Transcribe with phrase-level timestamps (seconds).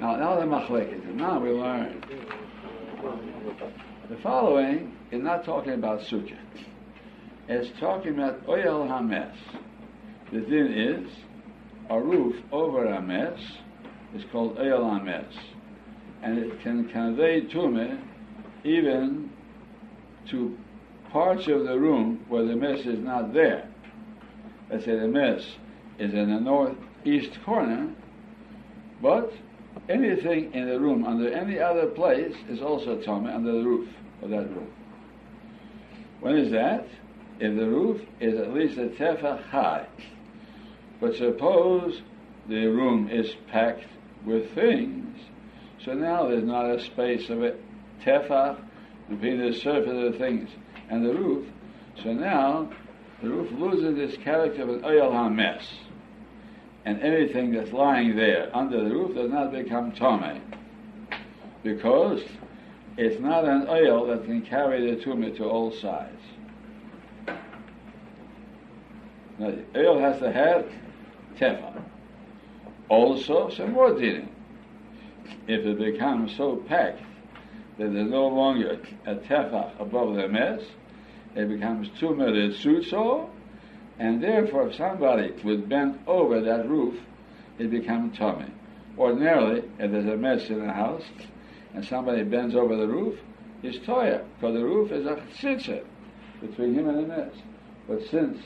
[0.00, 1.14] Now, now the machlekes.
[1.14, 2.02] Now we learn.
[4.10, 6.36] The following is not talking about sukkah.
[7.48, 9.38] It's talking about oyel hames.
[10.32, 11.12] The din is
[11.88, 13.40] a roof over a mess
[14.14, 15.34] is called oyel hames,
[16.22, 17.98] and it can convey tume
[18.64, 19.30] even
[20.28, 20.58] to
[21.10, 23.68] parts of the room where the mess is not there.
[24.70, 25.42] Let's say the mess
[25.98, 27.94] is in the northeast corner,
[29.00, 29.32] but
[29.88, 33.88] anything in the room under any other place is also tummy under the roof
[34.22, 34.70] of that room.
[36.20, 36.86] When is that?
[37.38, 39.86] If the roof is at least a tefach high.
[41.00, 42.00] But suppose
[42.48, 43.84] the room is packed
[44.24, 45.18] with things,
[45.84, 47.54] so now there's not a space of a
[48.02, 48.58] tefach
[49.08, 50.48] between the surface of the things
[50.88, 51.46] and the roof.
[52.02, 52.70] So now
[53.22, 55.68] the roof loses its character of an oyel hames
[56.86, 60.40] and anything that's lying there under the roof does not become tome,
[61.64, 62.22] because
[62.96, 66.22] it's not an oyel that can carry the tumor to all sides.
[69.38, 70.64] Now, the oyel has to have
[71.36, 71.82] tefa.
[72.88, 74.28] Also, some more dinim.
[75.48, 77.02] If it becomes so packed
[77.78, 80.62] that there's no longer a tefa above the mess,
[81.34, 83.28] it becomes tumor that suits all,
[83.98, 87.00] and therefore, if somebody would bend over that roof,
[87.58, 88.52] it becomes tummy.
[88.98, 91.04] Ordinarily, if there's a mess in a house
[91.74, 93.18] and somebody bends over the roof,
[93.62, 95.84] he's toya, because the roof is a chitzit
[96.40, 97.32] between him and the mess.
[97.88, 98.38] But since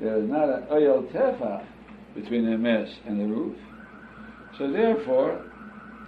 [0.00, 1.64] there is not an oyel tefa
[2.14, 3.56] between the mess and the roof,
[4.56, 5.44] so therefore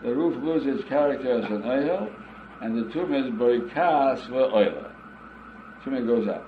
[0.02, 2.10] the roof loses its character as an oyel,
[2.62, 4.90] and the tomb is boikas oil.
[5.84, 6.46] Tomb goes up.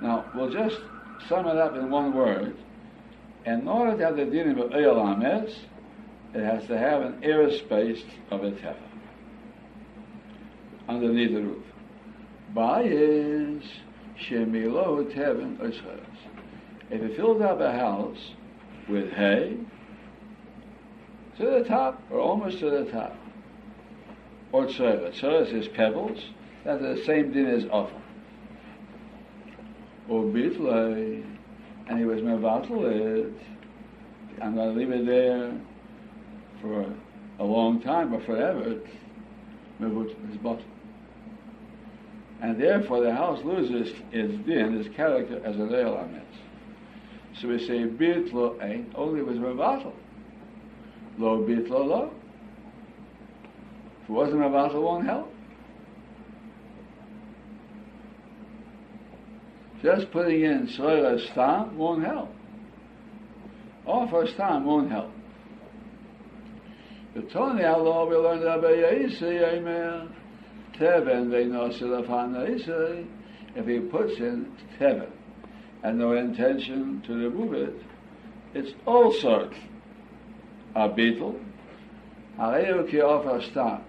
[0.00, 0.80] Now we'll just
[1.28, 2.56] sum it up in one word.
[3.44, 5.56] In order to have the of oyel hames,
[6.34, 8.76] it has to have an airspace of a tefa
[10.88, 11.64] underneath the roof.
[12.54, 13.64] Bayis
[14.28, 16.06] shemilo teven oisches.
[16.90, 18.32] If it fills up a house
[18.88, 19.58] with hay
[21.38, 23.16] to the top or almost to the top,
[24.52, 25.18] or tzeret.
[25.20, 26.18] Tzeret is pebbles.
[26.64, 28.02] That's the same din as offer
[30.08, 31.24] or bitlay,
[31.88, 33.32] and he was mevatel it.
[34.42, 35.52] I'm going to leave it there
[36.60, 36.92] for
[37.38, 38.80] a long time or forever.
[39.78, 40.64] His bottle.
[42.40, 46.24] And therefore the house loses its din, its character as a real ametz.
[47.40, 49.92] So we say bitlo ain't only was mevatel.
[51.18, 52.10] Lo bitlo lo.
[54.02, 55.32] If it wasn't mevatel, won't help.
[59.82, 62.34] Just putting in soil stam won't help.
[63.84, 65.12] Offer stam won't help.
[67.14, 70.14] The Tony Allah we learned Amen.
[70.78, 73.06] Teven ve'nosilafana
[73.54, 75.10] If he puts in teven
[75.82, 77.74] and no intention to remove it,
[78.54, 79.50] it's also
[80.74, 81.38] a beetle.
[82.38, 83.84] Hareu offer stam.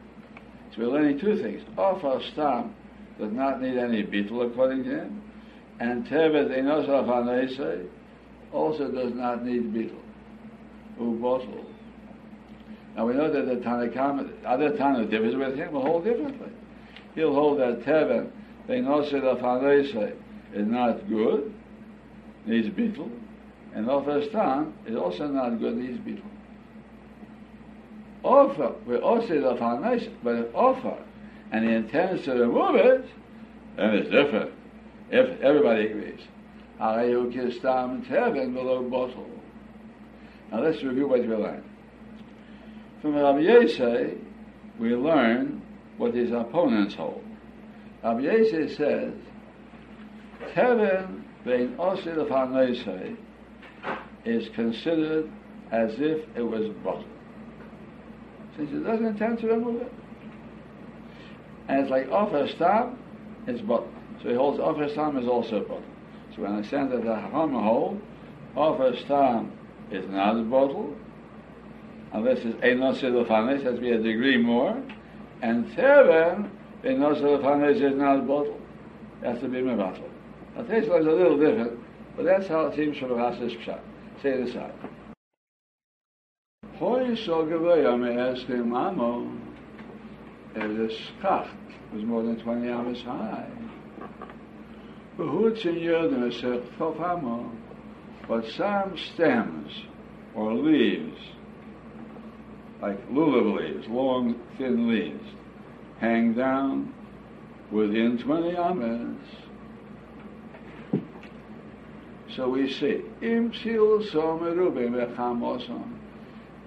[0.71, 1.63] So we're learning two things.
[1.77, 2.75] Offer stam
[3.19, 5.23] does not need any beetle according to him
[5.79, 7.87] and Tevet Hanese
[8.51, 10.01] also does not need beetle,
[10.97, 11.65] bottle.
[12.95, 16.49] Now we know that the Tanakhama, other Tana differs with him, will hold differently.
[17.15, 18.31] He'll hold that Tevet
[18.67, 20.13] Hanese
[20.53, 21.53] is not good,
[22.45, 23.11] needs beetle,
[23.75, 26.23] and Ofestan is also not good, needs beetle.
[28.23, 30.97] Offer, we also the foundation, but if offer
[31.51, 33.05] and he intends to remove it,
[33.77, 34.51] then it's different.
[35.09, 36.19] If everybody agrees.
[36.79, 37.01] Now
[40.61, 41.63] let's review what we learned.
[43.01, 44.17] From Rabbi Yeshe,
[44.79, 45.61] we learn
[45.97, 47.23] what his opponents hold.
[48.03, 49.13] Rabbi Yeshe says,
[50.53, 52.29] Kevin being osid of
[54.25, 55.29] is considered
[55.71, 57.05] as if it was bottle.
[58.55, 59.91] Since it doesn't intend to remove it.
[61.69, 62.95] And it's like off a stop,
[63.47, 63.91] it's bottle.
[64.21, 65.83] So he holds Offer Stam is also a bottle.
[66.35, 68.01] So we understand that the Hacham hold
[68.55, 69.51] Offer Stam
[69.91, 70.95] is not a bottle,
[72.13, 74.81] unless it's Einos Silofanes, has to be a degree more,
[75.41, 76.49] and Teren,
[76.83, 78.59] Einos Silofanes is not a bottle.
[79.21, 80.09] It has to be a bottle.
[80.55, 81.79] Now Tesla is a little different,
[82.15, 83.79] but that's how it seems from the Rashi's Pshat.
[84.21, 84.73] Say it aside.
[86.79, 89.31] Hoy so I may ask him, Amo,
[90.55, 91.47] if the skach
[91.93, 93.49] was more than 20 hours high,
[98.27, 99.71] but some stems
[100.35, 101.19] or leaves
[102.81, 105.29] like lulav leaves, long, thin leaves,
[105.99, 106.93] hang down
[107.71, 109.17] within 20 amas.
[112.35, 113.51] So we see, im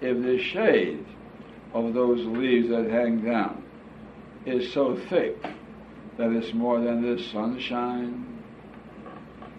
[0.02, 1.06] if the shade
[1.74, 3.62] of those leaves that hang down
[4.46, 5.40] is so thick
[6.16, 8.39] that it's more than the sunshine,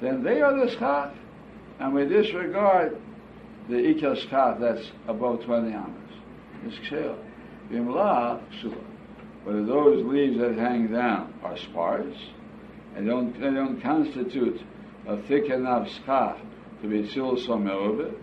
[0.01, 1.13] then they are the schach,
[1.79, 2.97] and we disregard
[3.69, 5.95] the ikar schach that's above 20 amas.
[6.65, 7.17] It's kshel.
[7.71, 8.83] Vimla psula.
[9.45, 12.17] But those leaves that hang down are sparse,
[12.95, 14.61] and don't, they don't constitute
[15.07, 16.37] a thick enough schach
[16.81, 18.17] to be of it,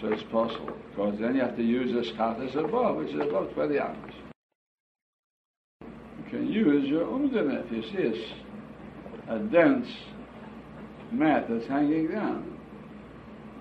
[0.00, 0.76] so it's possible.
[0.90, 4.14] Because then you have to use the schach that's above, which is above 20 amas.
[5.80, 8.32] You can use your umdana if you see it's
[9.28, 9.88] a dense
[11.10, 12.58] mat that's hanging down.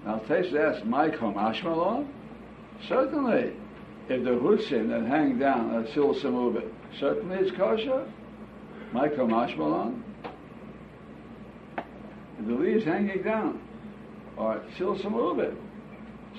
[0.05, 2.07] Now, Taisa asks, my komashmalon?
[2.87, 3.53] Certainly,
[4.09, 8.09] if the hutzim that hang down are still samubit, certainly it's kosher.
[8.93, 10.03] My komashmalon?
[12.39, 13.59] the leaves hanging down
[14.37, 15.55] are still samubit.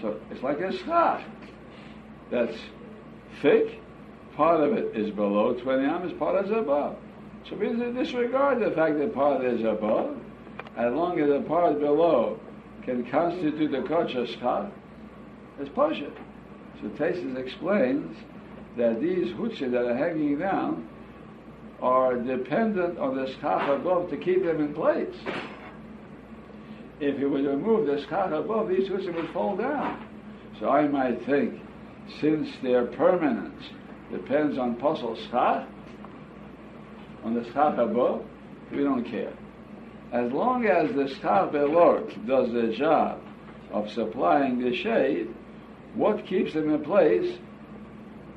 [0.00, 1.24] So it's like a schach
[2.30, 2.56] that's
[3.42, 3.80] thick,
[4.36, 6.96] part of it is below 20 amas, part is above.
[7.48, 10.16] So we disregard the fact that part is above,
[10.78, 12.38] as long as the part below
[12.84, 14.24] can constitute the kosher
[15.60, 16.10] it's pasha.
[16.80, 18.16] So Tesis explains
[18.76, 20.88] that these hutzim that are hanging down
[21.82, 25.14] are dependent on the schach above to keep them in place.
[27.00, 30.06] If you would remove the schach above, these hutzim would fall down.
[30.60, 31.60] So I might think,
[32.20, 33.64] since their permanence
[34.12, 35.66] depends on puzzle schach,
[37.24, 38.24] on the schach above,
[38.70, 39.32] we don't care.
[40.12, 43.20] As long as the schach below does the job
[43.70, 45.28] of supplying the shade,
[45.94, 47.38] what keeps them in place,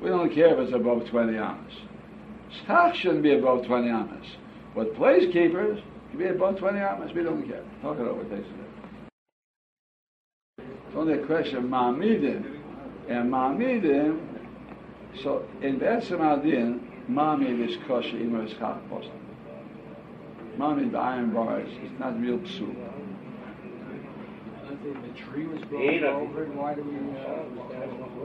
[0.02, 1.72] we don't care if it's above 20 amas.
[2.66, 4.26] Schach shouldn't be above 20 amas.
[4.74, 5.80] But place keepers
[6.10, 7.12] can be above 20 amas.
[7.14, 7.62] We don't care.
[7.80, 8.62] Talk it over, takes it.
[10.58, 12.58] It's only a question of ma'amidim.
[13.08, 14.20] And ma'amidim,
[15.22, 18.60] so in Be'etzim Adin, ma'amid is kosher, even if it's
[20.52, 22.74] schach Mommy, the iron bars, it's not real psul.
[24.82, 27.42] The tree was blown over, and why do we, uh,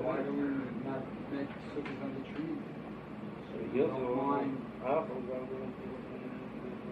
[0.02, 0.48] why do we
[0.90, 2.58] not make sukkahs on the tree?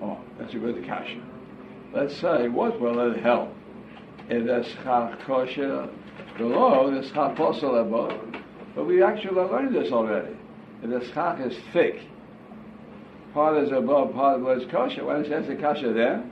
[0.02, 1.24] Oh, that's a good question.
[1.94, 3.54] Let's say, what will it help?
[4.30, 5.90] If the schach kosher
[6.38, 8.20] below, the schach posel above.
[8.76, 10.36] But we actually learned this already.
[10.84, 12.02] If the schach is thick,
[13.36, 15.04] part is above, part was kosher.
[15.04, 16.24] Why does it say kosher there?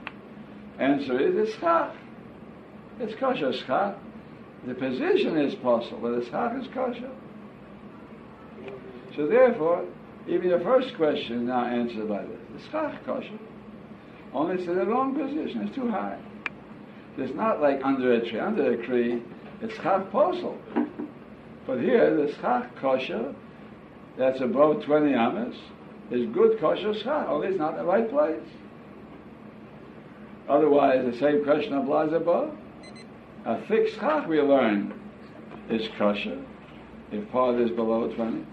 [0.80, 1.94] Answer is it's schach.
[3.00, 3.98] It's kosher schach.
[4.66, 7.12] The position is possible, but the schach is kosher.
[9.18, 9.86] So therefore,
[10.30, 12.40] even the first question is now answered by this.
[12.56, 13.38] The schach kosher.
[14.34, 15.68] Only it's in the wrong position.
[15.68, 16.18] It's too high.
[17.18, 18.40] It's not like under a tree.
[18.40, 19.22] Under a tree,
[19.62, 20.58] it's schach posel.
[21.68, 23.36] But here, the schach kosher,
[24.18, 25.56] that's above 20 amas,
[26.12, 28.42] is good kosher schach, oh, only it's not in the right place.
[30.50, 32.56] Otherwise, the same question applies above.
[33.46, 34.94] A thick schach we learn
[35.70, 36.42] is kosher
[37.12, 38.46] if part is below 20.